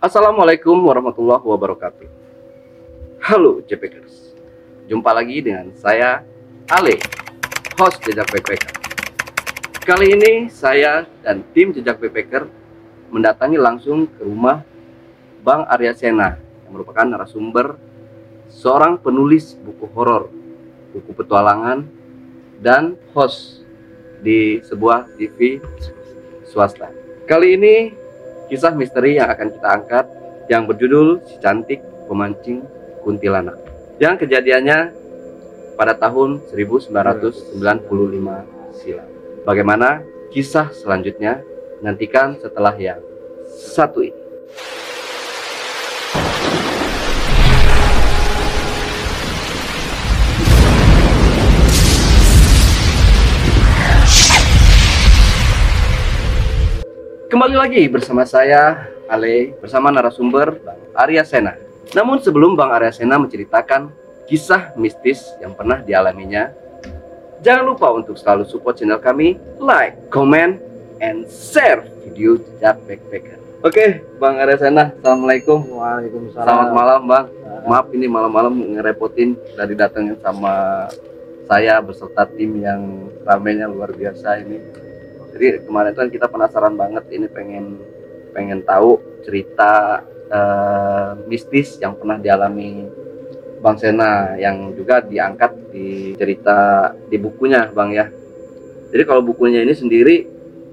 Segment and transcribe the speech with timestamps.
[0.00, 2.08] Assalamualaikum warahmatullahi wabarakatuh.
[3.20, 4.32] Halo JPKers,
[4.88, 6.24] jumpa lagi dengan saya
[6.72, 6.96] Ale,
[7.76, 8.80] host Jejak Backpacker.
[9.84, 12.48] Kali ini saya dan tim Jejak Backpacker
[13.12, 14.64] mendatangi langsung ke rumah
[15.44, 17.76] Bang Arya Sena yang merupakan narasumber
[18.48, 20.32] seorang penulis buku horor,
[20.96, 21.84] buku petualangan,
[22.56, 23.68] dan host
[24.24, 25.60] di sebuah TV
[26.48, 26.88] swasta.
[27.28, 27.99] Kali ini
[28.50, 30.04] kisah misteri yang akan kita angkat
[30.50, 31.78] yang berjudul Si Cantik
[32.10, 32.66] Pemancing
[33.06, 33.54] Kuntilanak.
[34.02, 34.90] Yang kejadiannya
[35.78, 37.54] pada tahun 1995
[38.74, 39.08] silam.
[39.46, 40.02] Bagaimana
[40.34, 41.46] kisah selanjutnya?
[41.80, 43.00] Nantikan setelah yang
[43.48, 44.20] satu ini.
[57.30, 61.54] Kembali lagi bersama saya Ale bersama narasumber Bang Arya Sena.
[61.94, 63.94] Namun sebelum Bang Arya Sena menceritakan
[64.26, 66.50] kisah mistis yang pernah dialaminya,
[67.38, 70.58] jangan lupa untuk selalu support channel kami, like, comment,
[70.98, 73.38] and share video jejak backpacker.
[73.62, 75.70] Oke, Bang Arya Sena, Assalamualaikum.
[75.70, 76.42] Waalaikumsalam.
[76.42, 77.26] Selamat malam, Bang.
[77.62, 80.90] Maaf ini malam-malam ngerepotin dari datangnya sama
[81.46, 84.89] saya beserta tim yang ramenya luar biasa ini.
[85.30, 87.78] Jadi kemarin itu kan kita penasaran banget ini pengen
[88.34, 92.86] pengen tahu cerita eh, mistis yang pernah dialami
[93.60, 98.08] Bang Sena yang juga diangkat di cerita di bukunya, Bang ya.
[98.90, 100.24] Jadi kalau bukunya ini sendiri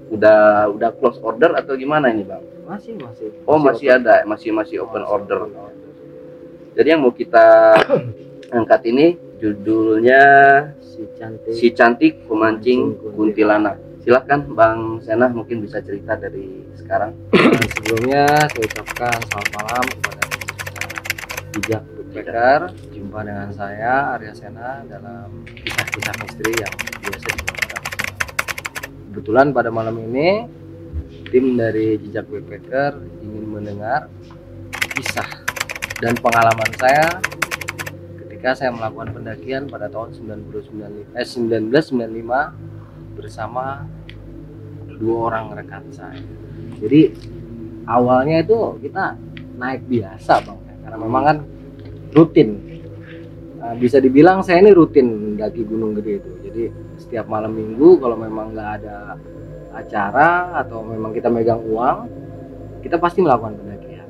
[0.08, 2.40] udah udah close order atau gimana ini, Bang?
[2.64, 3.28] Masih, masih.
[3.44, 5.52] Oh, masih ada, masih masih open order.
[6.72, 7.76] Jadi yang mau kita
[8.56, 10.24] angkat ini judulnya
[10.98, 11.54] Si cantik.
[11.54, 13.87] Si Cantik Pemancing Kuntilanak.
[14.08, 17.12] Silahkan Bang Sena mungkin bisa cerita dari sekarang.
[17.76, 20.80] Sebelumnya saya ucapkan selamat malam kepada pemirsa
[21.52, 22.60] bijak Backpacker.
[22.96, 26.72] Jumpa dengan saya Arya Sena dalam kisah-kisah misteri yang
[27.04, 27.82] biasa dibawakan.
[29.12, 30.48] Kebetulan pada malam ini
[31.28, 34.08] tim dari Jejak Backpacker ingin mendengar
[34.96, 35.44] kisah
[36.00, 37.20] dan pengalaman saya
[38.24, 43.97] ketika saya melakukan pendakian pada tahun 1995 eh, 1995 bersama
[44.98, 46.20] dua orang rekan saya.
[46.78, 47.14] Jadi
[47.86, 49.14] awalnya itu kita
[49.58, 51.38] naik biasa bang, karena memang kan
[52.14, 52.50] rutin.
[53.58, 56.32] Nah, bisa dibilang saya ini rutin mendaki Gunung Gede itu.
[56.46, 56.62] Jadi
[56.98, 59.18] setiap malam minggu kalau memang nggak ada
[59.74, 61.98] acara atau memang kita megang uang,
[62.82, 64.08] kita pasti melakukan pendakian.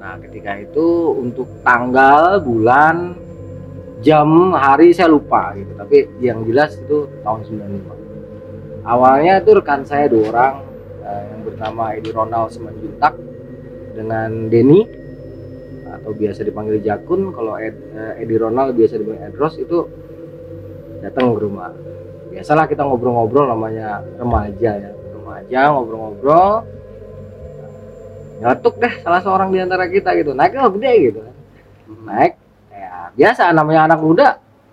[0.00, 3.16] Nah ketika itu untuk tanggal, bulan,
[4.00, 5.72] jam, hari saya lupa gitu.
[5.76, 8.01] Tapi yang jelas itu tahun 95
[8.82, 10.54] awalnya itu rekan saya dua orang
[11.02, 13.14] eh, yang bernama Edi Ronald Simanjuntak
[13.92, 14.82] dengan Denny
[15.92, 17.30] atau biasa dipanggil Jakun.
[17.36, 19.78] Kalau Ed, eh, Edi Ronald biasa dipanggil Edros itu
[21.04, 21.70] datang ke rumah.
[22.32, 24.90] Biasalah kita ngobrol-ngobrol namanya remaja ya.
[25.12, 26.64] Remaja ngobrol-ngobrol.
[28.42, 30.34] Nyetuk deh salah seorang di antara kita gitu.
[30.34, 31.34] Naik oh gede gitu kan.
[32.08, 32.32] Naik
[32.72, 34.28] ya biasa namanya anak muda.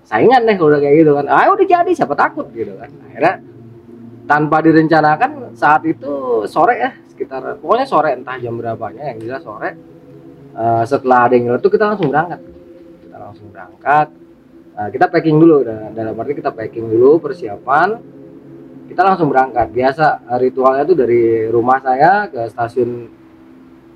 [0.08, 1.26] Saingan deh kalau udah kayak gitu kan.
[1.30, 2.90] Ah udah jadi siapa takut gitu kan.
[3.12, 3.34] Akhirnya
[4.29, 9.73] tanpa direncanakan saat itu sore ya sekitar pokoknya sore entah jam berapanya yang jelas sore.
[10.53, 12.41] Eh, setelah ada yang nyeletuk kita langsung berangkat.
[13.01, 14.07] Kita langsung berangkat.
[14.78, 17.97] Nah, kita packing dulu da- dalam arti kita packing dulu persiapan.
[18.85, 19.73] Kita langsung berangkat.
[19.73, 22.91] Biasa eh, ritualnya itu dari rumah saya ke stasiun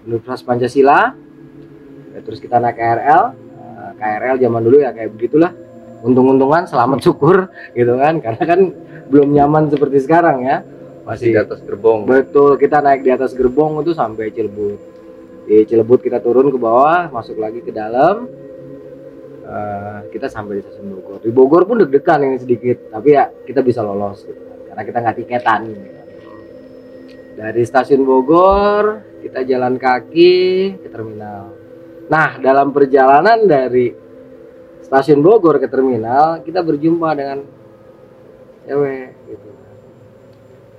[0.10, 1.14] Universitas Pancasila.
[2.14, 3.24] Ya, terus kita naik KRL
[3.84, 5.52] Eh, KRL zaman dulu ya kayak begitulah
[6.04, 8.20] untung-untungan selamat syukur gitu kan.
[8.20, 8.60] Karena kan
[9.08, 10.58] belum nyaman seperti sekarang ya.
[11.04, 12.08] Masih di atas gerbong.
[12.08, 14.80] betul kita naik di atas gerbong itu sampai Cilebut.
[15.44, 18.28] Di Cilebut kita turun ke bawah masuk lagi ke dalam.
[19.44, 21.20] Eh, kita sampai di stasiun Bogor.
[21.20, 24.60] Di Bogor pun deg-degan ini sedikit tapi ya kita bisa lolos gitu kan.
[24.72, 26.08] karena kita nggak tiketan gitu kan.
[27.34, 30.36] dari stasiun Bogor kita jalan kaki
[30.80, 31.52] ke terminal.
[32.08, 34.03] Nah dalam perjalanan dari
[34.94, 37.42] stasiun Bogor ke terminal kita berjumpa dengan
[38.70, 39.50] cewek gitu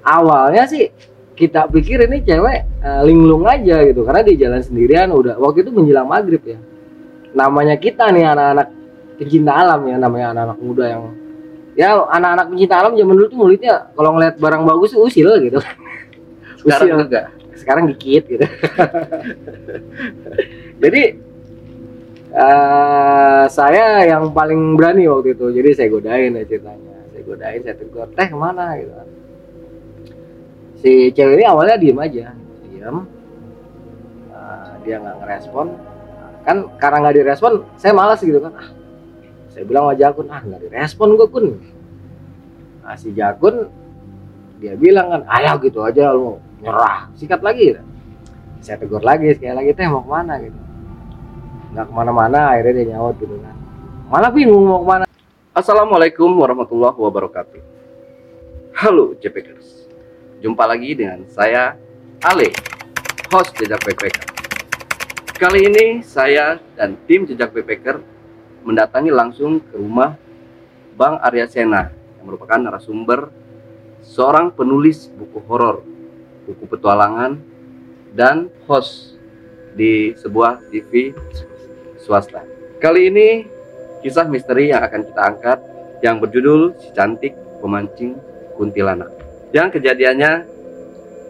[0.07, 0.95] awalnya sih
[1.35, 5.75] kita pikir ini cewek eh, linglung aja gitu karena di jalan sendirian udah waktu itu
[5.75, 6.63] menjelang maghrib ya
[7.35, 8.71] namanya kita nih anak-anak
[9.19, 11.03] pecinta alam ya namanya anak-anak muda yang
[11.75, 15.59] ya anak-anak pecinta alam zaman dulu tuh mulutnya kalau ngeliat barang bagus tuh usil gitu
[16.63, 17.03] Sekarang Usil.
[17.11, 17.27] enggak.
[17.59, 18.47] sekarang dikit gitu
[20.83, 21.03] jadi
[22.35, 25.47] eh, saya yang paling berani waktu itu.
[25.55, 26.95] Jadi saya godain ya ceritanya.
[27.15, 28.75] Saya godain saya tegur teh ke mana?
[28.79, 29.09] Gitu kan.
[30.83, 32.35] Si cewek ini awalnya diem aja.
[32.69, 32.97] Diem.
[34.35, 35.67] Eh, dia nggak ngerespon.
[36.45, 38.53] Kan karena nggak direspon saya malas gitu kan.
[38.59, 38.69] Ah,
[39.55, 41.47] saya bilang sama Jakun ah nggak direspon gue kun.
[42.85, 43.71] Nah, si Jakun
[44.61, 47.09] dia bilang kan ayo gitu aja lu nyerah.
[47.17, 47.79] Sikat lagi.
[48.61, 50.41] Saya tegur lagi sekali lagi teh mau ke mana?
[50.41, 50.64] Gitu
[51.75, 53.57] nggak ke mana-mana akhirnya dia nyaut gitu kan
[54.07, 55.05] malah bingung mau ke mana
[55.55, 57.63] Assalamualaikum warahmatullahi wabarakatuh.
[58.75, 59.87] Halo JPKers,
[60.43, 61.79] jumpa lagi dengan saya
[62.27, 62.51] Ale,
[63.31, 64.27] host Jejak Backpacker.
[65.39, 68.03] Kali ini saya dan tim Jejak Backpacker
[68.67, 70.19] mendatangi langsung ke rumah
[70.99, 73.31] Bang Arya Sena yang merupakan narasumber
[74.03, 75.87] seorang penulis buku horor,
[76.51, 77.39] buku petualangan,
[78.11, 79.23] dan host
[79.79, 81.15] di sebuah TV
[82.05, 82.45] swasta.
[82.77, 83.49] Kali ini
[84.05, 85.59] kisah misteri yang akan kita angkat
[86.05, 87.33] yang berjudul Si Cantik
[87.65, 88.21] Pemancing
[88.61, 89.09] Kuntilanak.
[89.57, 90.45] Yang kejadiannya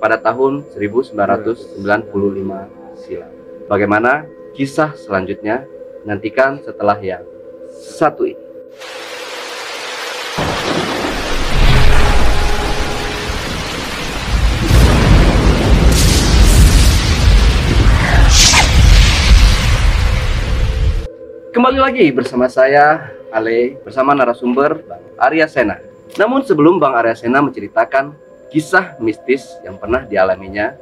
[0.03, 1.79] pada tahun 1995
[2.99, 3.31] silam.
[3.71, 4.27] Bagaimana
[4.59, 5.63] kisah selanjutnya?
[6.05, 7.25] Nantikan setelah yang
[7.73, 8.45] satu ini.
[21.55, 25.79] Kembali lagi bersama saya Ale bersama narasumber Bang Arya Sena.
[26.19, 28.11] Namun sebelum Bang Arya Sena menceritakan
[28.51, 30.75] kisah mistis yang pernah dialaminya,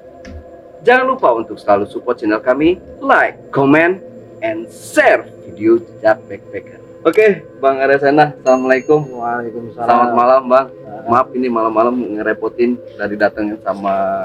[0.81, 4.01] jangan lupa untuk selalu support channel kami, like, comment,
[4.41, 6.81] and share video Jejak Backpacker.
[7.05, 9.13] Oke, Bang Arya Sena, Assalamualaikum.
[9.13, 10.67] Waalaikumsalam Selamat malam, Bang.
[11.05, 14.25] Maaf ini malam-malam ngerepotin dari datangnya sama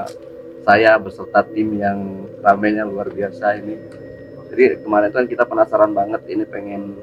[0.64, 4.07] saya beserta tim yang ramenya luar biasa ini.
[4.48, 6.96] Jadi kemarin itu kan kita penasaran banget ini pengen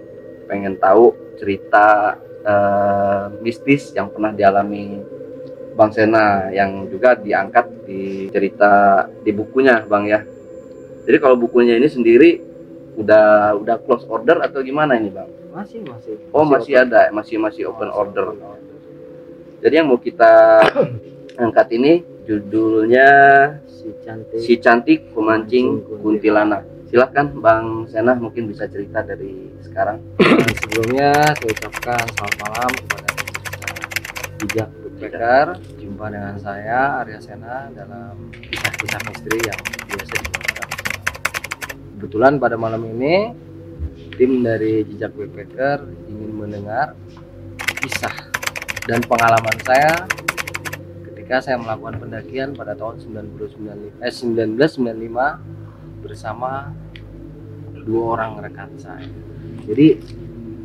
[0.46, 5.02] pengen tahu cerita eh, mistis yang pernah dialami
[5.76, 10.24] Bang Sena yang juga diangkat di cerita di bukunya Bang ya.
[11.06, 12.42] Jadi kalau bukunya ini sendiri
[12.96, 15.30] udah udah close order atau gimana ini Bang?
[15.56, 18.36] masih masih Oh masih ada, masih masih open order.
[19.64, 20.60] Jadi yang mau kita
[21.44, 23.08] angkat ini judulnya
[23.64, 26.75] si cantik Si Cantik Pemancing Kuntilanak.
[26.96, 30.00] Silahkan Bang Sena mungkin bisa cerita dari sekarang.
[30.64, 33.10] Sebelumnya saya ucapkan selamat malam kepada
[34.40, 39.60] bijak Backpacker jumpa dengan saya Arya Sena dalam kisah-kisah misteri yang
[39.92, 40.70] biasa dibawakan
[42.00, 43.36] kebetulan pada malam ini
[44.16, 46.96] tim dari jejak Backpacker ingin mendengar
[47.84, 48.32] kisah
[48.88, 50.08] dan pengalaman saya
[51.12, 53.04] ketika saya melakukan pendakian pada tahun
[53.36, 56.72] 1995 eh 1995 bersama
[57.86, 59.08] dua orang rekan saya.
[59.70, 60.02] Jadi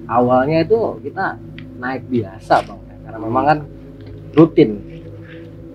[0.08, 1.36] awalnya itu kita
[1.78, 2.80] naik biasa bang.
[3.04, 3.58] Karena memang kan
[4.34, 4.70] rutin.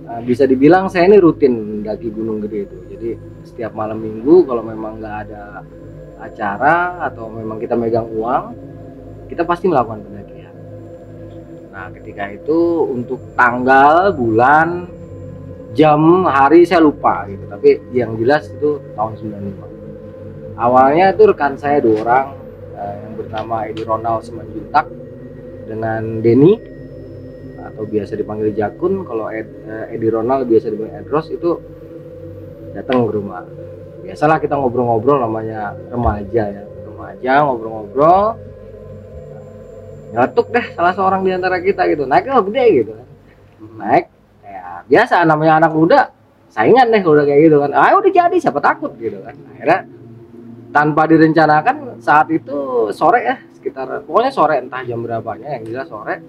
[0.06, 2.78] Nah, bisa dibilang saya ini rutin mendaki gunung gede itu.
[2.94, 3.10] Jadi
[3.46, 5.62] setiap malam minggu kalau memang nggak ada
[6.22, 8.56] acara atau memang kita megang uang
[9.28, 10.54] kita pasti melakukan pendakian.
[11.74, 14.88] Nah ketika itu untuk tanggal bulan
[15.76, 17.46] jam hari saya lupa gitu.
[17.50, 19.75] Tapi yang jelas itu tahun 95
[20.56, 22.26] awalnya itu rekan saya dua orang
[22.76, 24.86] eh, yang bernama Edi Ronald Semanjuntak
[25.66, 26.54] dengan Denny
[27.66, 29.04] atau biasa dipanggil Jakun.
[29.04, 31.60] Kalau Ed, eh, Edi Ronald biasa dipanggil Edros itu
[32.72, 33.44] datang ke rumah.
[34.06, 36.64] Biasalah kita ngobrol-ngobrol namanya remaja ya.
[36.86, 38.38] Remaja ngobrol-ngobrol.
[40.16, 42.06] Nyetuk deh salah seorang di antara kita gitu.
[42.06, 43.08] Naik oh gede gitu kan.
[43.82, 44.06] Naik
[44.46, 46.02] ya biasa namanya anak muda.
[46.54, 47.72] Saingan deh udah kayak gitu kan.
[47.74, 49.36] Ah udah jadi siapa takut gitu kan.
[49.58, 49.80] Akhirnya
[50.76, 56.20] tanpa direncanakan saat itu sore ya sekitar pokoknya sore entah jam berapanya yang jelas sore.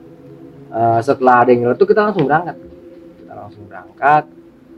[0.67, 2.57] Eh, setelah ada yang nyeletuk kita langsung berangkat.
[3.19, 4.25] Kita langsung berangkat.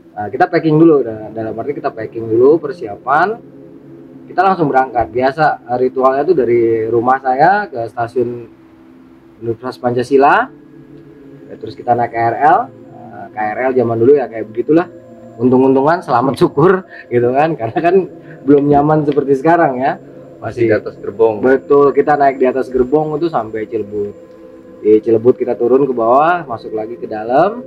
[0.09, 3.37] Nah, kita packing dulu da- dalam arti kita packing dulu persiapan.
[4.25, 5.13] Kita langsung berangkat.
[5.13, 8.29] Biasa eh, ritualnya itu dari rumah saya ke stasiun
[9.45, 10.49] Universitas Pancasila.
[11.49, 12.59] Ya, terus kita naik KRL
[13.29, 14.87] KRL zaman dulu ya kayak begitulah.
[15.39, 17.55] Untung-untungan selamat syukur gitu kan.
[17.55, 17.95] Karena kan
[18.45, 19.93] belum nyaman seperti sekarang ya
[20.39, 21.43] Masih di atas gerbong.
[21.43, 24.15] Betul, kita naik di atas gerbong itu sampai Cilebut.
[24.79, 27.59] Di Cilebut kita turun ke bawah, masuk lagi ke dalam.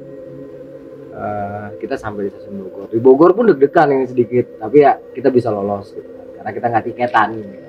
[1.12, 2.88] Eh, kita sampai di stasiun Bogor.
[2.88, 6.26] Di Bogor pun deg-degan ini sedikit, tapi ya kita bisa lolos gitu kan.
[6.41, 7.29] Karena kita nggak tiketan.
[7.37, 7.69] gitu.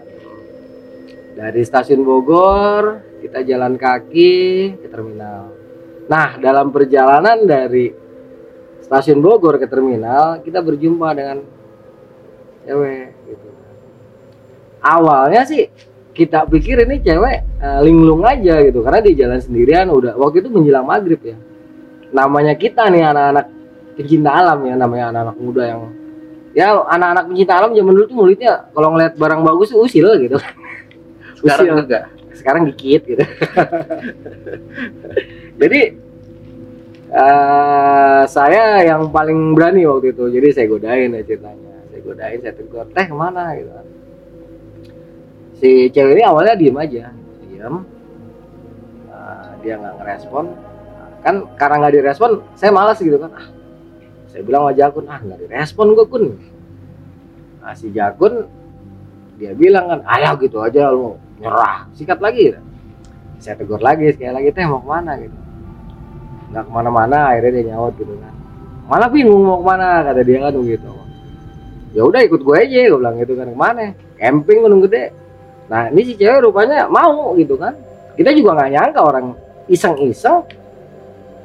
[1.35, 2.83] Dari stasiun Bogor,
[3.19, 4.33] kita jalan kaki
[4.79, 5.51] ke terminal.
[6.07, 7.91] Nah, dalam perjalanan dari
[8.79, 11.43] stasiun Bogor ke terminal, kita berjumpa dengan
[12.63, 13.47] cewek gitu.
[14.83, 15.71] Awalnya sih
[16.13, 18.83] kita pikir ini cewek eh, linglung aja gitu.
[18.83, 21.37] Karena di jalan sendirian udah waktu itu menjelang maghrib ya.
[22.13, 23.45] Namanya kita nih anak-anak
[23.97, 24.75] pecinta alam ya.
[24.77, 25.81] Namanya anak-anak muda yang
[26.53, 30.37] ya anak-anak pencinta alam zaman dulu tuh mulutnya kalau ngeliat barang bagus tuh usil gitu.
[31.41, 31.83] Sekarang Usil.
[31.83, 32.05] enggak.
[32.33, 33.23] sekarang dikit gitu.
[35.61, 35.81] Jadi
[37.13, 40.27] eh, saya yang paling berani waktu itu.
[40.33, 41.72] Jadi saya godain ya ceritanya
[42.03, 43.55] saya godain saya tegur teh ke mana?
[43.55, 43.87] Gitu kan.
[45.55, 47.07] Si cewek ini awalnya diem aja
[47.47, 47.75] diem.
[49.07, 50.45] Eh, dia nggak ngerespon.
[51.23, 53.31] Kan karena nggak direspon saya malas gitu kan.
[53.31, 53.47] Ah,
[54.27, 56.23] saya bilang sama Jakun ah nggak direspon gue kun.
[57.63, 58.51] Nah, si Jakun
[59.39, 61.87] dia bilang kan ayo gitu aja lu nyerah.
[61.95, 62.61] Sikat lagi gitu.
[63.43, 65.15] saya tegur lagi sekali lagi teh mau ke mana?
[65.19, 65.35] Gitu.
[66.51, 68.35] Nggak ke mana-mana akhirnya dia nyaut gitu kan.
[68.83, 70.03] Malah bingung mau ke mana?
[70.03, 71.02] kata dia kan begitu
[71.93, 73.93] ya udah ikut gue aja gue bilang gitu kan ke mana?
[74.17, 75.13] Camping gunung gede.
[75.69, 77.77] Nah ini si cewek rupanya mau gitu kan.
[78.17, 79.25] Kita juga nggak nyangka orang
[79.69, 80.43] iseng-iseng.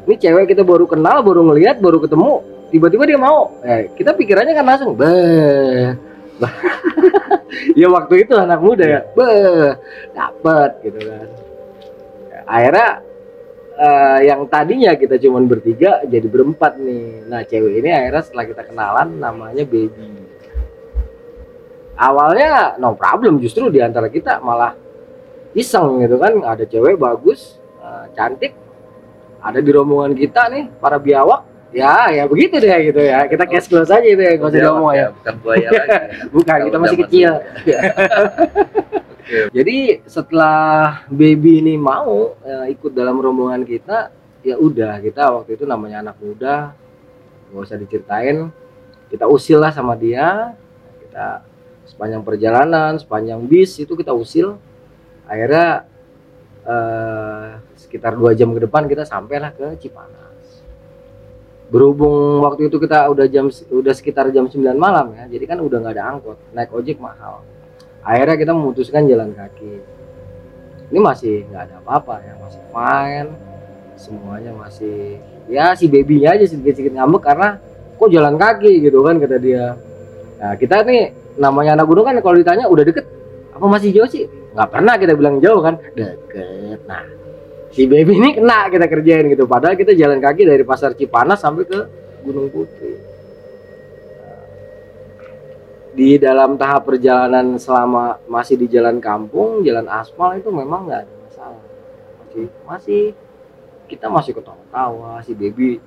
[0.08, 2.40] Ini cewek kita baru kenal baru ngelihat baru ketemu
[2.72, 3.52] tiba-tiba dia mau.
[3.60, 6.08] Eh, kita pikirannya kan langsung beh
[7.80, 9.76] ya waktu itu anak muda ya beh
[10.16, 11.28] dapet gitu kan.
[12.48, 12.88] Akhirnya
[13.76, 17.28] eh, yang tadinya kita cuman bertiga jadi berempat nih.
[17.28, 20.17] Nah cewek ini akhirnya setelah kita kenalan namanya baby
[21.98, 24.78] awalnya no problem justru di antara kita malah
[25.52, 26.38] iseng gitu kan.
[26.46, 28.54] Ada cewek bagus eh, cantik
[29.38, 31.44] ada di rombongan kita nih para biawak.
[31.68, 33.28] Ya ya begitu deh gitu ya.
[33.28, 35.06] Kita cash close aja itu ya nggak usah Biawak diomong ya.
[35.12, 35.96] Bukan buaya lagi.
[36.36, 37.30] bukan kita masih kecil.
[39.28, 39.52] Oke.
[39.52, 44.08] jadi setelah baby ini mau eh, ikut dalam rombongan kita
[44.40, 46.72] ya udah kita waktu itu namanya anak muda
[47.52, 48.48] nggak usah diceritain.
[49.12, 50.56] Kita usil lah sama dia
[51.04, 51.47] kita
[51.88, 54.60] sepanjang perjalanan sepanjang bis itu kita usil.
[55.24, 55.88] Akhirnya
[56.68, 60.28] eh, sekitar dua jam ke depan kita sampailah ke Cipanas.
[61.68, 65.84] Berhubung waktu itu kita udah jam udah sekitar jam 9 malam ya jadi kan udah
[65.84, 67.44] nggak ada angkot naik ojek mahal.
[68.00, 69.84] Akhirnya kita memutuskan jalan kaki.
[70.88, 73.30] Ini masih nggak ada apa-apa ya masih fine.
[73.98, 77.48] Semuanya masih ya si babynya aja sedikit-sedikit ngambek karena
[77.98, 78.72] kok jalan kaki?
[78.80, 79.76] gitu kan kata dia.
[80.38, 83.06] Nah kita nih namanya anak gunung kan kalau ditanya udah deket?
[83.54, 84.26] Apa masih jauh sih?
[84.54, 85.78] Nggak pernah kita bilang jauh kan?
[85.94, 86.84] Deket.
[86.84, 87.02] Nah
[87.72, 89.46] si baby ini kena kita kerjain gitu.
[89.46, 91.80] Padahal kita jalan kaki dari pasar Cipanas sampai ke
[92.26, 93.08] Gunung Putri
[95.98, 101.14] di dalam tahap perjalanan selama masih di jalan kampung jalan aspal itu memang nggak ada
[101.26, 101.62] masalah.
[102.22, 103.04] Masih masih.
[103.88, 105.80] Kita masih ketawa-tawa si baby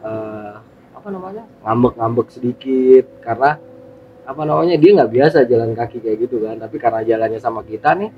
[0.00, 0.54] eh,
[0.94, 3.58] apa namanya ngambek-ngambek sedikit karena
[4.28, 6.60] apa namanya dia nggak biasa jalan kaki kayak gitu kan.
[6.60, 8.10] Tapi karena jalannya sama kita nih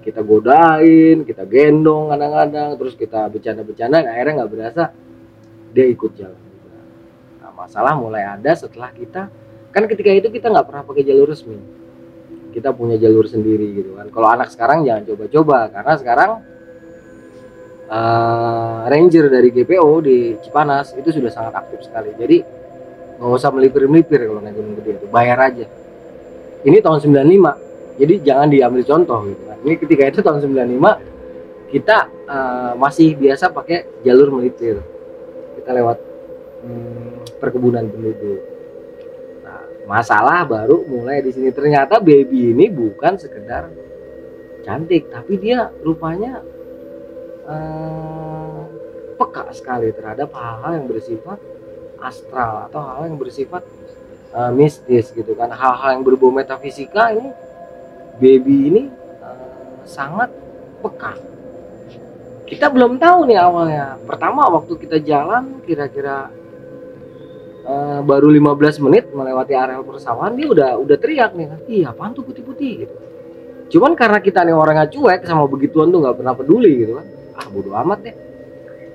[0.00, 4.82] kita godain kita gendong kadang-kadang terus kita bercanda-bercanda akhirnya nggak berasa
[5.76, 6.40] dia ikut jalan.
[7.44, 9.28] Nah masalah mulai ada setelah kita
[9.68, 11.60] kan ketika itu kita nggak pernah pakai jalur resmi.
[12.50, 14.08] Kita punya jalur sendiri gitu kan.
[14.08, 16.30] Kalau anak sekarang jangan coba-coba karena sekarang
[17.84, 22.16] eh, ranger dari GPO di Cipanas itu sudah sangat aktif sekali.
[22.16, 22.59] Jadi
[23.20, 25.06] nggak usah melipir-melipir kalau naik gunung gede itu.
[25.12, 25.68] Bayar aja.
[26.64, 29.58] Ini tahun 95 jadi jangan diambil contoh gitu kan.
[29.60, 34.80] Ini ketika itu tahun 95 kita eh, masih biasa pakai jalur melipir.
[35.60, 35.98] Kita lewat
[36.64, 38.40] hmm, perkebunan penduduk.
[39.44, 41.52] Nah masalah baru mulai di sini.
[41.52, 43.68] Ternyata baby ini bukan sekedar
[44.64, 46.40] cantik tapi dia rupanya
[47.44, 48.60] eh,
[49.20, 51.36] peka sekali terhadap hal-hal yang bersifat
[52.00, 53.62] astral atau hal yang bersifat
[54.34, 55.52] eh, mistis gitu kan.
[55.52, 57.30] Hal-hal yang berbau metafisika ini
[58.18, 58.82] baby ini
[59.20, 60.32] eh, sangat
[60.80, 61.14] peka.
[62.48, 63.86] Kita belum tahu nih awalnya.
[64.02, 66.32] Pertama waktu kita jalan kira-kira
[67.68, 72.26] eh, baru 15 menit melewati areal persawahan dia udah udah teriak nih iya apaan tuh
[72.26, 72.72] putih-putih?
[72.86, 72.94] gitu.
[73.70, 77.06] Cuman karena kita nih orangnya cuek sama begituan tuh nggak pernah peduli gitu kan.
[77.38, 78.29] Ah bodo amat deh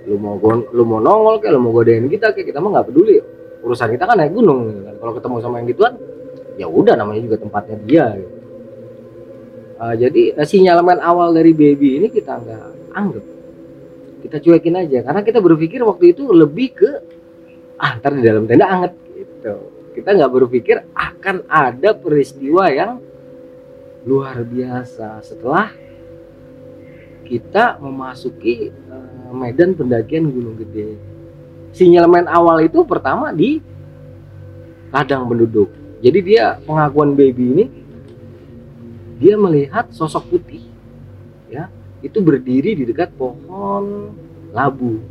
[0.05, 2.87] lu mau gon- lu mau nongol kayak lu mau godain kita kayak kita mah nggak
[2.89, 3.17] peduli.
[3.65, 4.95] Urusan kita kan naik gunung gitu kan.
[5.01, 5.93] Kalau ketemu sama yang gituan
[6.55, 8.35] ya udah namanya juga tempatnya dia gitu.
[9.75, 13.25] Ah, jadi eh, sinyalemen awal dari baby ini kita nggak anggap.
[14.23, 16.91] Kita cuekin aja karena kita berpikir waktu itu lebih ke
[17.75, 19.55] ah ntar di dalam tenda anget gitu.
[19.97, 23.03] Kita nggak berpikir akan ada peristiwa yang
[24.07, 25.19] luar biasa.
[25.25, 25.73] Setelah
[27.25, 30.95] kita memasuki eh, medan pendakian Gunung Gede.
[31.75, 33.59] Sinyalemen awal itu pertama di
[34.93, 35.67] ladang penduduk.
[35.99, 37.65] Jadi dia pengakuan baby ini
[39.19, 40.63] dia melihat sosok putih
[41.51, 41.67] ya
[42.03, 44.13] itu berdiri di dekat pohon
[44.53, 45.01] labu.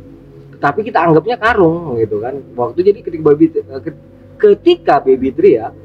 [0.55, 2.39] Tetapi kita anggapnya karung gitu kan.
[2.55, 4.03] Waktu jadi ketika baby eh, ke-
[4.39, 5.84] ketika baby teriak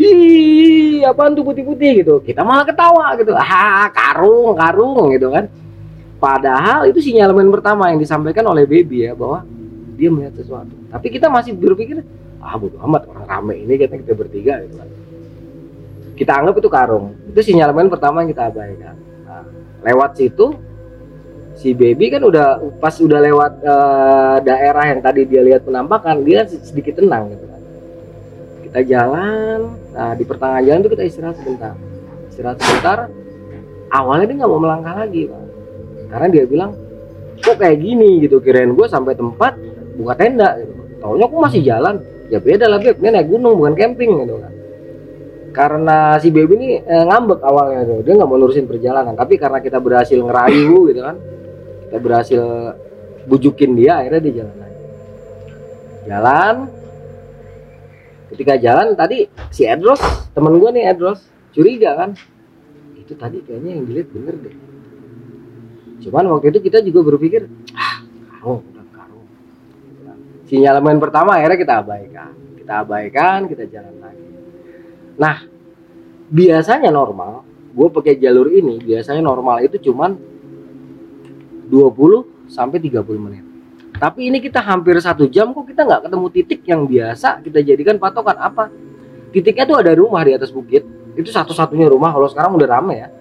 [0.00, 2.14] ih apaan tuh putih-putih gitu.
[2.24, 3.36] Kita malah ketawa gitu.
[3.36, 5.44] Ah karung karung gitu kan.
[6.16, 9.44] Padahal itu sinyalemen pertama yang disampaikan oleh baby ya bahwa
[9.96, 10.72] dia melihat sesuatu.
[10.88, 12.00] Tapi kita masih berpikir
[12.40, 14.88] ah bodo amat orang rame ini kita kita bertiga gitu kan.
[16.16, 17.16] Kita anggap itu karung.
[17.28, 18.96] Itu sinyalemen pertama yang kita abaikan.
[19.24, 19.44] Nah,
[19.84, 20.56] lewat situ
[21.56, 26.48] si baby kan udah pas udah lewat eh, daerah yang tadi dia lihat penampakan dia
[26.48, 27.49] sedikit tenang gitu
[28.70, 31.74] kita jalan nah di pertengahan jalan tuh kita istirahat sebentar.
[32.30, 32.98] Istirahat sebentar
[33.90, 35.42] awalnya dia nggak mau melangkah lagi pak.
[36.10, 36.70] Karena dia bilang
[37.42, 38.22] kok kayak gini?
[38.22, 39.58] gitu kirain gue sampai tempat
[39.98, 40.72] buka tenda gitu.
[41.02, 41.98] Taunya aku masih jalan.
[42.30, 43.02] Ya beda lah beb.
[43.02, 44.52] Naik gunung bukan camping gitu kan.
[45.50, 48.06] Karena si baby ini eh, ngambek awalnya tuh.
[48.06, 49.18] Dia nggak mau nurusin perjalanan.
[49.18, 51.18] Tapi karena kita berhasil ngerayu gitu kan
[51.90, 52.42] kita berhasil
[53.26, 54.78] bujukin dia akhirnya dia jalan lagi.
[56.06, 56.54] Jalan
[58.30, 60.00] ketika jalan tadi si Edros
[60.32, 61.20] temen gue nih Edros
[61.50, 62.10] curiga kan?
[62.94, 64.56] Itu tadi kayaknya yang dilihat bener deh.
[66.06, 69.26] Cuman waktu itu kita juga berpikir ah karung udah karung.
[70.46, 72.32] Sinyalemen pertama akhirnya kita abaikan.
[72.56, 74.26] Kita abaikan kita jalan lagi.
[75.18, 75.36] Nah
[76.30, 80.14] biasanya normal gue pakai jalur ini biasanya normal itu cuman
[81.70, 83.44] 20 sampai 30 menit
[84.00, 88.00] tapi ini kita hampir satu jam kok kita nggak ketemu titik yang biasa kita jadikan
[88.00, 88.32] patokan.
[88.40, 88.72] Apa?
[89.28, 90.88] Titiknya tuh ada rumah di atas bukit.
[91.12, 92.08] Itu satu-satunya rumah.
[92.16, 93.12] Kalau sekarang udah rame ya.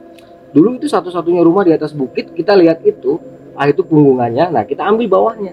[0.55, 3.19] Dulu itu satu-satunya rumah di atas bukit kita lihat itu
[3.59, 4.55] ah itu punggungannya.
[4.55, 5.51] Nah kita ambil bawahnya.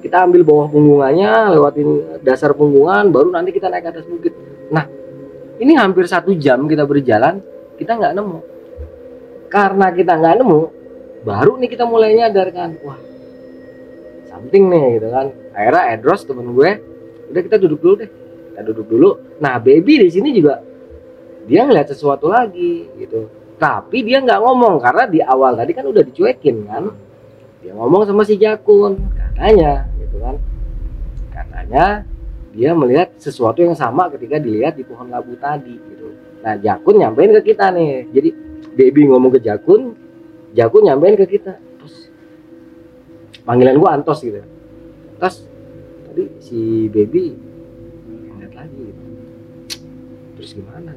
[0.00, 1.88] Kita ambil bawah punggungannya lewatin
[2.24, 4.32] dasar punggungan baru nanti kita naik ke atas bukit.
[4.72, 4.88] Nah
[5.60, 7.44] ini hampir satu jam kita berjalan
[7.76, 8.38] kita nggak nemu.
[9.52, 10.62] Karena kita nggak nemu
[11.28, 13.05] baru nih kita mulai nyadar kan wah
[14.36, 15.26] something nih gitu kan.
[15.56, 16.70] Akhirnya Edros temen gue
[17.32, 18.10] udah kita duduk dulu deh.
[18.52, 19.08] Kita duduk dulu.
[19.40, 20.60] Nah baby di sini juga
[21.48, 23.32] dia ngeliat sesuatu lagi gitu.
[23.56, 26.84] Tapi dia nggak ngomong karena di awal tadi kan udah dicuekin kan.
[27.64, 30.36] Dia ngomong sama si Jakun katanya gitu kan.
[31.32, 32.04] Katanya
[32.52, 36.12] dia melihat sesuatu yang sama ketika dilihat di pohon labu tadi gitu.
[36.44, 38.12] Nah Jakun nyampein ke kita nih.
[38.12, 38.28] Jadi
[38.76, 39.96] baby ngomong ke Jakun
[40.52, 41.56] Jakun nyampein ke kita
[43.46, 44.42] panggilan gua Antos gitu.
[45.16, 45.36] Terus
[46.10, 47.32] tadi si baby
[48.34, 48.76] ngeliat lagi.
[48.76, 49.02] Gitu.
[50.36, 50.92] terus gimana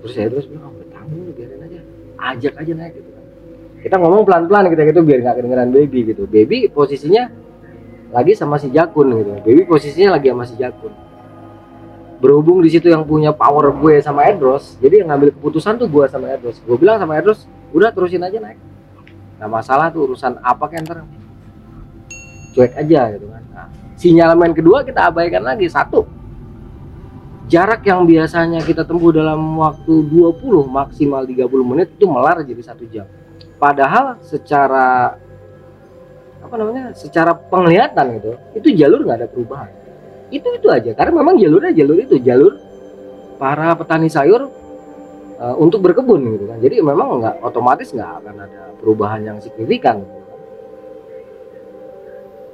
[0.00, 1.80] terus saya terus bilang oh udah tanggung biarin aja.
[2.16, 3.24] Ajak aja naik gitu kan.
[3.82, 6.24] Kita ngomong pelan-pelan kita gitu biar nggak kedengeran baby gitu.
[6.24, 7.28] Baby posisinya
[8.14, 9.32] lagi sama si Jakun gitu.
[9.44, 10.94] Baby posisinya lagi sama si Jakun.
[12.16, 16.08] Berhubung di situ yang punya power gue sama Edros jadi yang ngambil keputusan tuh gue
[16.08, 16.56] sama Edros.
[16.64, 17.44] Gue bilang sama Edros
[17.76, 18.65] udah terusin aja naik
[19.36, 20.98] nah masalah tuh urusan apa kan ntar
[22.56, 23.42] cuek aja gitu kan.
[23.52, 23.68] Nah,
[24.00, 25.68] sinyalemen kedua kita abaikan lagi.
[25.68, 26.08] Satu
[27.52, 32.88] jarak yang biasanya kita tempuh dalam waktu 20 maksimal 30 menit itu melar jadi satu
[32.88, 33.04] jam.
[33.60, 35.20] Padahal secara
[36.40, 39.70] apa namanya secara penglihatan gitu itu jalur nggak ada perubahan.
[40.32, 42.56] Itu itu aja karena memang jalurnya jalur itu jalur
[43.36, 44.48] para petani sayur
[45.40, 46.58] uh, untuk berkebun gitu kan.
[46.60, 50.38] Jadi memang nggak otomatis nggak akan ada perubahan yang signifikan gitu kan.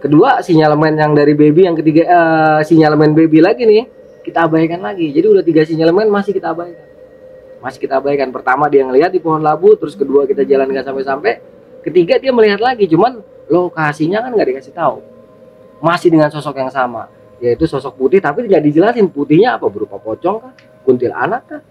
[0.03, 3.87] kedua sinyalemen yang dari baby yang ketiga uh, sinyalemen baby lagi nih
[4.23, 5.11] kita abaikan lagi.
[5.11, 6.87] Jadi udah tiga sinyalemen masih kita abaikan.
[7.63, 8.31] Masih kita abaikan.
[8.31, 11.33] Pertama dia ngelihat di pohon labu terus kedua kita jalan nggak sampai-sampai.
[11.83, 12.87] Ketiga dia melihat lagi.
[12.87, 15.03] Cuman lokasinya kan nggak dikasih tahu.
[15.83, 17.11] Masih dengan sosok yang sama.
[17.43, 19.11] Yaitu sosok putih tapi tidak dijelasin.
[19.11, 19.67] Putihnya apa?
[19.67, 20.55] Berupa pocong kah?
[20.87, 21.63] Kuntilanak kah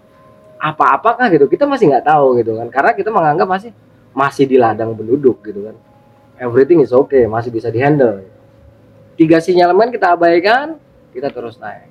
[0.62, 1.50] apa-apakah gitu.
[1.50, 2.70] Kita masih nggak tahu gitu kan.
[2.70, 3.74] Karena kita menganggap masih
[4.14, 5.76] masih di ladang penduduk gitu kan.
[6.38, 8.22] Everything is okay masih bisa dihandle.
[9.18, 10.78] Tiga sinyalemen kita abaikan
[11.10, 11.90] kita terus naik.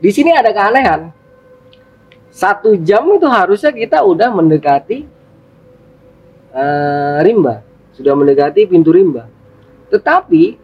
[0.00, 1.12] Di sini ada keanehan.
[2.32, 5.04] Satu jam itu harusnya kita udah mendekati
[6.56, 7.60] uh, rimba.
[7.92, 9.28] Sudah mendekati pintu rimba.
[9.92, 10.56] Tetapi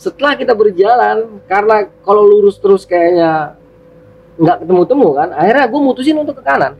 [0.00, 3.59] setelah kita berjalan karena kalau lurus terus kayaknya
[4.40, 6.72] nggak ketemu temu kan akhirnya gue mutusin untuk ke kanan.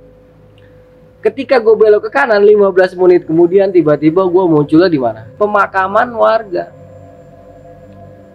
[1.20, 5.28] Ketika gue belok ke kanan 15 menit kemudian tiba-tiba gue munculnya di mana?
[5.36, 6.72] Pemakaman warga.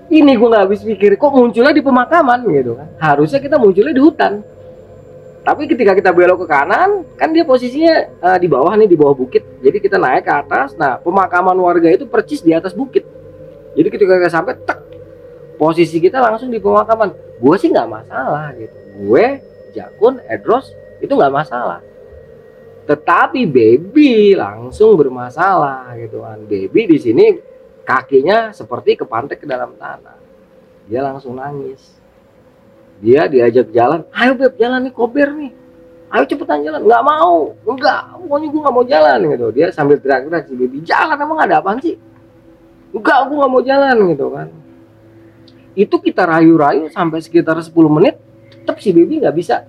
[0.05, 2.87] Ini gue nggak habis pikir kok munculnya di pemakaman gitu kan?
[3.01, 4.45] Harusnya kita munculnya di hutan.
[5.41, 9.17] Tapi ketika kita belok ke kanan kan dia posisinya uh, di bawah nih di bawah
[9.17, 9.41] bukit.
[9.65, 10.77] Jadi kita naik ke atas.
[10.77, 13.01] Nah pemakaman warga itu percis di atas bukit.
[13.73, 14.85] Jadi ketika kita sampai tek
[15.57, 17.41] posisi kita langsung di pemakaman.
[17.41, 19.25] Gue sih nggak masalah gitu gue
[19.75, 20.71] Jakun Edros
[21.03, 21.83] itu nggak masalah.
[22.85, 26.39] Tetapi baby langsung bermasalah gitu kan.
[26.47, 27.25] Baby di sini
[27.83, 30.17] kakinya seperti kepantek ke dalam tanah.
[30.87, 31.81] Dia langsung nangis.
[33.03, 35.51] Dia diajak jalan ayo beb jalan nih kober nih.
[36.13, 36.85] Ayo cepetan jalan.
[36.85, 37.57] Nggak mau.
[37.67, 39.47] Enggak pokoknya gue nggak mau jalan gitu.
[39.51, 41.97] Dia sambil teriak-teriak si baby jalan emang ada apaan sih?
[42.95, 44.47] Enggak aku nggak mau jalan gitu kan.
[45.75, 48.15] Itu kita rayu-rayu sampai sekitar 10 menit
[48.65, 49.61] tetap si baby nggak bisa.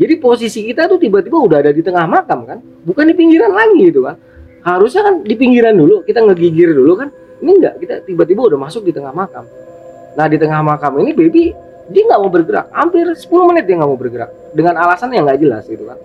[0.00, 2.58] Jadi posisi kita tuh tiba-tiba udah ada di tengah makam kan?
[2.88, 4.16] Bukan di pinggiran lagi gitu kan
[4.60, 7.08] harusnya kan di pinggiran dulu kita ngegigir dulu kan?
[7.40, 9.44] Ini enggak kita tiba-tiba udah masuk di tengah makam.
[10.16, 11.52] Nah di tengah makam ini baby
[11.92, 12.66] dia nggak mau bergerak.
[12.72, 14.30] Hampir 10 menit dia nggak mau bergerak.
[14.56, 16.00] Dengan alasan yang nggak jelas gitu kan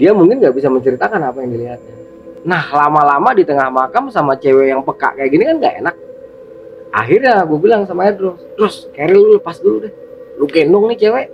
[0.00, 1.94] dia mungkin nggak bisa menceritakan apa yang dilihatnya.
[2.48, 5.96] Nah lama-lama di tengah makam sama cewek yang peka kayak gini kan nggak enak.
[6.90, 9.92] Akhirnya gue bilang sama Edros terus Keril lu lepas dulu deh.
[10.40, 11.26] Lu gendong nih cewek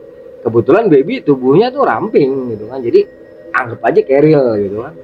[0.45, 3.01] kebetulan baby tubuhnya tuh ramping gitu kan jadi
[3.57, 4.95] anggap aja Keril gitu kan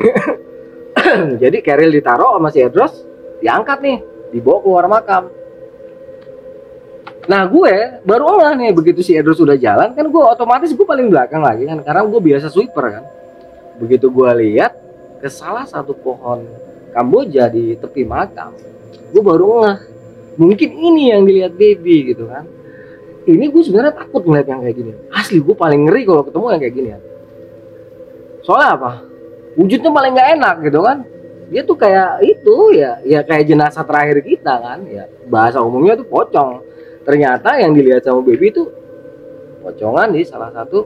[1.42, 2.92] jadi Keril ditaruh sama si Edros
[3.40, 3.98] diangkat nih
[4.30, 5.24] dibawa keluar makam
[7.30, 11.06] Nah gue baru olah nih begitu si Edros sudah jalan kan gue otomatis gue paling
[11.06, 13.04] belakang lagi kan karena gue biasa sweeper kan.
[13.78, 14.74] Begitu gue lihat
[15.22, 16.42] ke salah satu pohon
[16.90, 18.50] Kamboja di tepi makam,
[19.14, 19.78] gue baru ngeh
[20.42, 22.42] mungkin ini yang dilihat baby gitu kan.
[23.36, 24.92] Ini gue sebenarnya takut ngeliat yang kayak gini.
[25.14, 27.00] Asli gue paling ngeri kalau ketemu yang kayak gini ya.
[28.42, 28.90] Soalnya apa?
[29.58, 30.98] Wujudnya paling nggak enak gitu kan.
[31.50, 34.86] Dia tuh kayak itu ya, ya kayak jenazah terakhir kita kan.
[34.86, 36.66] Ya bahasa umumnya tuh pocong
[37.06, 38.66] ternyata yang dilihat sama baby itu
[39.62, 40.84] pocongan di salah satu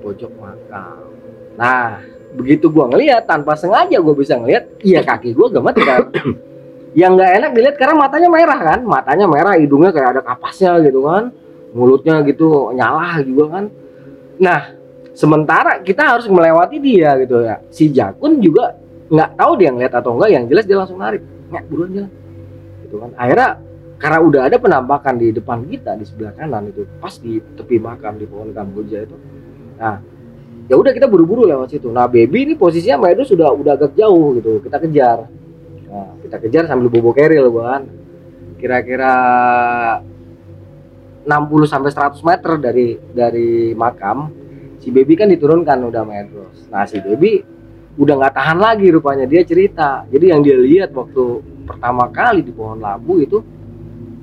[0.00, 1.10] pojok makam
[1.58, 2.00] nah
[2.32, 6.02] begitu gua ngelihat tanpa sengaja gua bisa ngelihat iya kaki gua gemeter kan
[6.92, 8.80] yang nggak enak dilihat karena matanya merah kan?
[8.84, 11.32] Matanya merah hidungnya kayak ada kapasnya gitu kan?
[11.72, 13.64] Mulutnya gitu nyala juga kan?
[14.36, 14.60] Nah
[15.16, 17.64] sementara kita harus melewati dia gitu ya.
[17.72, 18.76] Si Jakun juga
[19.08, 22.12] nggak tahu dia ngeliat atau enggak yang jelas dia langsung narik nggak buruan jalan.
[22.84, 23.10] Gitu kan.
[23.16, 23.48] Akhirnya
[23.96, 28.20] karena udah ada penampakan di depan kita di sebelah kanan itu pas di tepi makam
[28.20, 29.16] di pohon kamboja itu.
[29.80, 29.96] Nah
[30.68, 31.88] ya udah kita buru-buru lewat situ.
[31.88, 35.24] Nah baby ini posisinya Maedo sudah udah agak jauh gitu kita kejar
[35.92, 37.84] nah, kita kejar sambil bobo keril kan
[38.56, 39.12] kira-kira
[41.28, 41.28] 60
[41.68, 44.32] sampai 100 meter dari dari makam
[44.80, 47.44] si baby kan diturunkan udah Medros nah si baby
[48.00, 52.50] udah nggak tahan lagi rupanya dia cerita jadi yang dia lihat waktu pertama kali di
[52.50, 53.44] pohon labu itu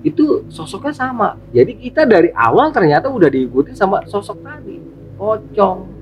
[0.04, 1.30] itu sosoknya sama.
[1.52, 4.80] Jadi kita dari awal ternyata udah diikuti sama sosok tadi,
[5.20, 5.99] pocong.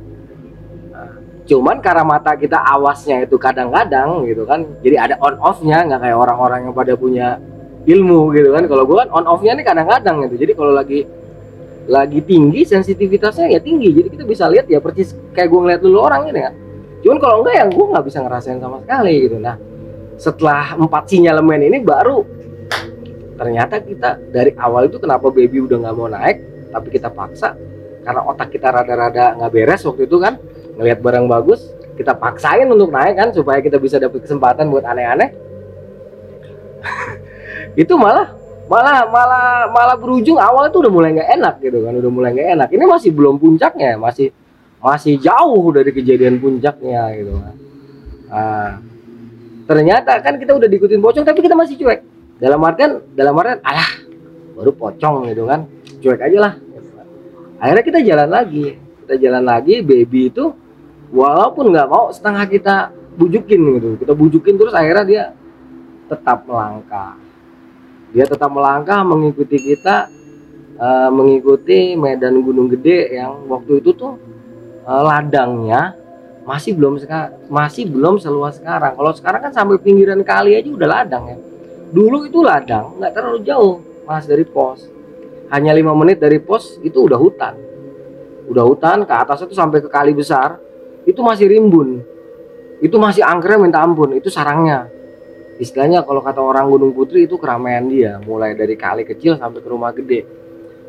[1.47, 6.17] Cuman karena mata kita awasnya itu kadang-kadang gitu kan, jadi ada on off-nya nggak kayak
[6.19, 7.39] orang-orang yang pada punya
[7.87, 8.67] ilmu gitu kan.
[8.67, 10.43] Kalau gue kan on off-nya nih kadang-kadang gitu.
[10.43, 11.07] Jadi kalau lagi
[11.87, 16.03] lagi tinggi sensitivitasnya ya tinggi jadi kita bisa lihat ya persis kayak gue ngeliat dulu
[16.03, 16.53] orang ini kan
[16.99, 19.55] cuman kalau enggak ya gue nggak bisa ngerasain sama sekali gitu nah
[20.19, 22.27] setelah empat sinyalemen ini baru
[23.39, 26.37] ternyata kita dari awal itu kenapa baby udah nggak mau naik
[26.75, 27.55] tapi kita paksa
[28.03, 30.35] karena otak kita rada-rada nggak beres waktu itu kan
[30.77, 35.33] ngelihat barang bagus kita paksain untuk naik kan supaya kita bisa dapat kesempatan buat aneh-aneh.
[37.81, 38.37] Itu malah
[38.69, 42.49] malah malah malah berujung awal itu udah mulai nggak enak gitu kan udah mulai nggak
[42.59, 42.69] enak.
[42.75, 44.35] Ini masih belum puncaknya masih
[44.77, 47.55] masih jauh dari kejadian puncaknya gitu kan.
[48.27, 48.71] Nah,
[49.65, 52.03] ternyata kan kita udah diikutin pocong tapi kita masih cuek.
[52.37, 53.89] Dalam artian dalam artian alah
[54.53, 55.65] baru pocong gitu kan.
[56.03, 56.53] Cuek aja lah.
[57.57, 60.51] Akhirnya kita jalan lagi kita jalan lagi baby itu
[61.11, 62.75] walaupun nggak mau setengah kita
[63.17, 63.89] bujukin gitu.
[63.99, 65.23] Kita bujukin terus akhirnya dia
[66.07, 67.17] tetap melangkah.
[68.15, 70.07] Dia tetap melangkah mengikuti kita
[70.79, 74.15] uh, mengikuti medan gunung gede yang waktu itu tuh
[74.87, 75.97] uh, ladangnya
[76.47, 77.03] masih belum
[77.51, 78.95] masih belum seluas sekarang.
[78.95, 81.37] Kalau sekarang kan sampai pinggiran kali aja udah ladang ya.
[81.91, 84.87] Dulu itu ladang nggak terlalu jauh mas dari pos.
[85.51, 87.55] Hanya lima menit dari pos itu udah hutan.
[88.47, 90.55] Udah hutan ke atas itu sampai ke kali besar
[91.07, 92.03] itu masih rimbun.
[92.83, 94.11] Itu masih angkernya minta ampun.
[94.19, 94.91] Itu sarangnya.
[95.57, 98.19] Istilahnya kalau kata orang Gunung Putri itu keramaian dia.
[98.21, 100.27] Mulai dari kali kecil sampai ke rumah gede.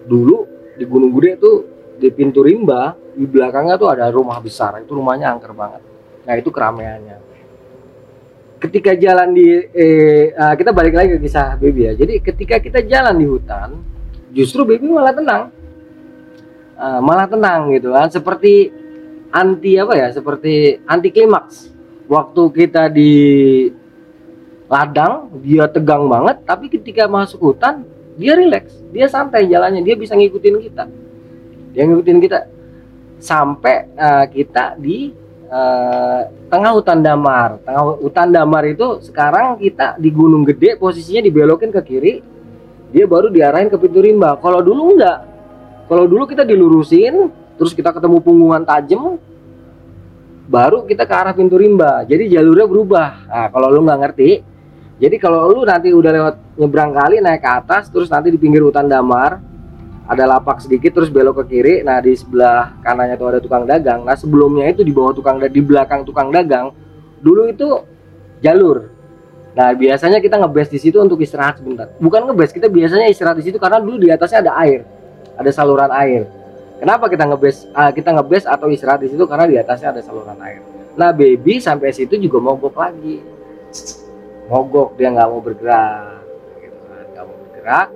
[0.04, 0.36] Dulu
[0.76, 1.52] di Gunung Gede itu
[1.98, 4.76] di pintu rimba di belakangnya tuh ada rumah besar.
[4.82, 5.82] Itu rumahnya angker banget.
[6.26, 7.16] Nah itu keramaiannya.
[8.58, 11.92] Ketika jalan di eh, uh, kita balik lagi ke kisah baby ya.
[11.94, 13.80] Jadi ketika kita jalan di hutan
[14.34, 15.42] justru baby malah tenang.
[16.78, 18.10] Uh, malah tenang gitu kan.
[18.12, 18.77] Seperti
[19.32, 21.68] anti apa ya seperti anti klimaks
[22.08, 23.12] waktu kita di
[24.68, 27.84] ladang dia tegang banget tapi ketika masuk hutan
[28.16, 30.84] dia rileks dia santai jalannya dia bisa ngikutin kita
[31.72, 32.38] dia ngikutin kita
[33.18, 35.10] sampai uh, kita di
[35.50, 37.58] uh, tengah hutan damar.
[37.66, 42.14] Tengah hutan damar itu sekarang kita di Gunung Gede posisinya dibelokin ke kiri.
[42.88, 45.20] dia baru diarahin ke pintu rimba kalau dulu enggak
[45.92, 49.18] kalau dulu kita dilurusin terus kita ketemu punggungan tajam
[50.48, 52.06] baru kita ke arah pintu rimba.
[52.08, 53.08] Jadi jalurnya berubah.
[53.28, 54.30] Nah kalau lu nggak ngerti
[54.98, 58.66] jadi kalau lu nanti udah lewat nyebrang kali naik ke atas terus nanti di pinggir
[58.66, 59.38] hutan damar
[60.08, 64.02] ada lapak sedikit terus belok ke kiri nah di sebelah kanannya tuh ada tukang dagang.
[64.02, 66.74] Nah sebelumnya itu di bawah tukang di belakang tukang dagang
[67.22, 67.68] dulu itu
[68.42, 68.90] jalur.
[69.54, 71.94] Nah biasanya kita ngebes di situ untuk istirahat sebentar.
[72.02, 74.82] Bukan ngebes kita biasanya istirahat di situ karena dulu di atasnya ada air
[75.38, 76.26] ada saluran air
[76.78, 79.26] kenapa kita ngebes ah, kita ngebes atau istirahat di situ?
[79.26, 80.62] Karena di atasnya ada saluran air.
[80.94, 83.22] Nah baby sampai situ juga mogok lagi.
[84.48, 86.24] Mogok dia nggak mau bergerak.
[86.62, 87.88] Gitu kan nggak mau bergerak.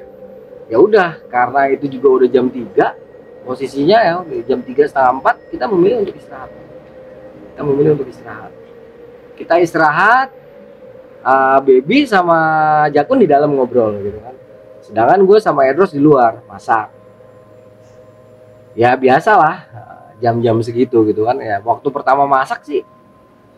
[0.68, 4.14] Ya udah karena itu juga udah jam 3 posisinya ya
[4.46, 6.50] jam 3 setengah 4 kita memilih untuk istirahat.
[7.52, 8.52] Kita memilih untuk istirahat.
[9.34, 10.28] Kita istirahat
[11.26, 12.38] uh, baby sama
[12.94, 14.34] Jakun di dalam ngobrol gitu kan.
[14.82, 17.01] Sedangkan gue sama Edros di luar masak
[18.72, 21.36] ya biasalah uh, jam-jam segitu gitu kan.
[21.42, 22.86] Ya waktu pertama masak sih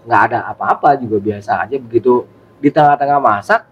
[0.05, 1.77] nggak ada apa-apa juga biasa aja.
[1.77, 2.25] Begitu
[2.59, 3.69] di tengah-tengah masak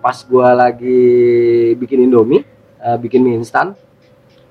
[0.00, 2.46] pas gua lagi bikin indomie
[2.78, 3.74] eh, bikin mie instan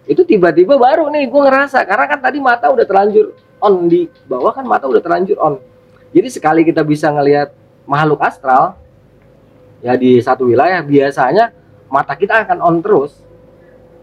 [0.05, 1.81] itu tiba-tiba baru nih gua ngerasa.
[1.87, 5.57] Karena kan tadi mata udah terlanjur on di bawah kan mata udah terlanjur on.
[6.13, 7.51] Jadi sekali kita bisa ngelihat
[7.89, 8.77] makhluk astral
[9.81, 11.53] ya di satu wilayah biasanya
[11.89, 13.24] mata kita akan on terus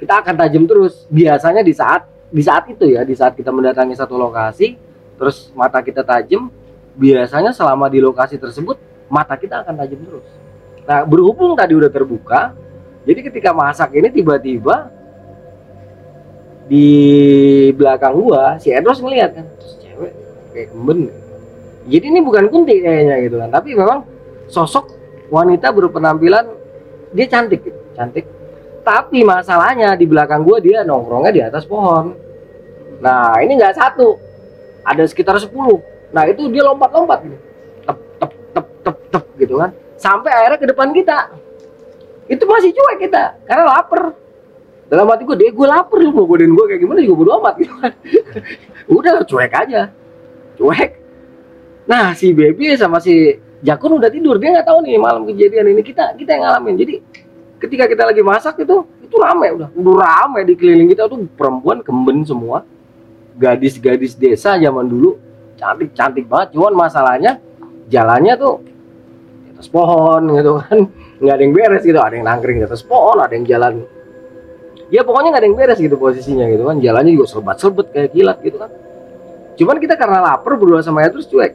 [0.02, 3.94] kita akan tajam terus biasanya di saat di saat itu ya di saat kita mendatangi
[3.94, 4.74] satu lokasi
[5.14, 6.50] terus mata kita tajam
[6.98, 10.26] biasanya selama di lokasi tersebut mata kita akan tajam terus.
[10.82, 12.58] Nah, berhubung tadi udah terbuka,
[13.06, 14.90] jadi ketika masak ini tiba-tiba
[16.66, 16.88] di
[17.76, 20.12] belakang gua si Edros ngeliat kan, terus cewek
[20.50, 21.00] kayak kemben.
[21.86, 24.02] Jadi ini bukan kunti kayaknya gitu kan, tapi memang
[24.50, 24.90] sosok
[25.30, 26.50] wanita berpenampilan
[27.14, 28.26] dia cantik, gitu, cantik.
[28.82, 32.18] Tapi masalahnya di belakang gua dia nongkrongnya di atas pohon.
[33.02, 34.14] Nah, ini nggak satu,
[34.82, 35.50] ada sekitar 10
[36.12, 37.24] Nah itu dia lompat-lompat.
[37.88, 39.72] Tep, tep, tep, tep, tep gitu kan.
[39.96, 41.32] Sampai akhirnya ke depan kita.
[42.28, 43.40] Itu masih cuek kita.
[43.48, 44.12] Karena lapar.
[44.92, 47.54] Dalam hati gue, deh gue lapar lu mau godain gue kayak gimana juga bodo amat
[47.56, 47.92] gitu kan.
[48.92, 49.88] udah cuek aja.
[50.60, 50.90] Cuek.
[51.88, 54.36] Nah si baby sama si Jakun udah tidur.
[54.36, 56.76] Dia nggak tahu nih malam kejadian ini kita kita yang ngalamin.
[56.76, 56.94] Jadi
[57.62, 59.68] ketika kita lagi masak itu itu rame udah.
[59.78, 62.66] Udah rame di keliling kita tuh perempuan kemben semua.
[63.38, 65.16] Gadis-gadis desa zaman dulu
[65.54, 66.58] cantik cantik banget.
[66.58, 67.38] Cuman masalahnya
[67.86, 68.54] jalannya tuh
[69.46, 70.78] di atas pohon gitu kan.
[71.22, 73.86] Nggak ada yang beres gitu ada yang nangkring di atas pohon ada yang jalan.
[74.90, 76.76] Ya pokoknya nggak ada yang beres gitu posisinya gitu kan.
[76.82, 78.70] Jalannya juga serbat serbet kayak kilat gitu kan.
[79.54, 81.54] Cuman kita karena lapar berdua sama ya terus cuek.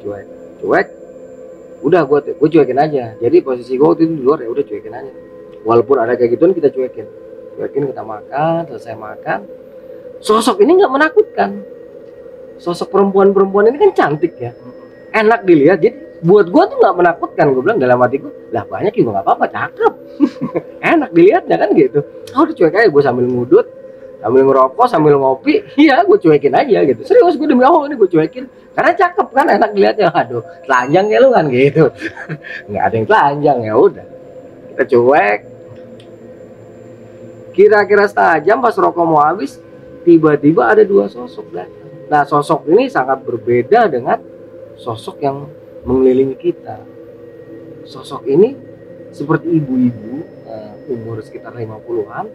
[0.00, 0.26] Cuek
[0.64, 0.86] cuek.
[1.82, 3.18] Udah gue gue cuekin aja.
[3.20, 5.31] Jadi posisi gue waktu itu di luar ya udah cuekin aja
[5.62, 7.06] walaupun ada kayak gituan kita cuekin.
[7.56, 9.38] Cuekin kita makan selesai makan.
[10.22, 11.50] Sosok ini nggak menakutkan.
[12.62, 14.54] Sosok perempuan-perempuan ini kan cantik ya.
[15.10, 15.82] Enak dilihat.
[15.82, 17.44] Jadi buat gua tuh nggak menakutkan.
[17.50, 19.92] Gue bilang dalam hatiku lah banyak juga nggak apa-apa cakep.
[20.94, 22.00] Enak dilihatnya kan gitu.
[22.38, 23.66] Oh udah cuek aja gue sambil ngudut
[24.22, 25.66] sambil ngerokok sambil ngopi.
[25.74, 27.02] Iya gue cuekin aja gitu.
[27.02, 28.46] Serius gue demi allah ini gue cuekin.
[28.72, 30.08] Karena cakep kan enak dilihatnya.
[30.14, 31.90] Aduh telanjang ya lu kan gitu.
[32.70, 34.06] Nggak ada yang telanjang ya udah.
[34.72, 35.51] Kita cuek
[37.52, 39.60] kira-kira setengah jam pas rokok mau habis
[40.02, 44.20] tiba-tiba ada dua sosok datang Nah, sosok ini sangat berbeda dengan
[44.76, 45.48] sosok yang
[45.88, 46.84] mengelilingi kita.
[47.88, 48.52] Sosok ini
[49.08, 52.28] seperti ibu-ibu uh, umur sekitar 50-an